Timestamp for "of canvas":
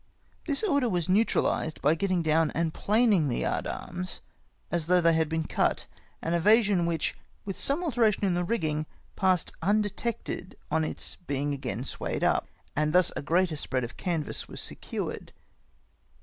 13.83-14.47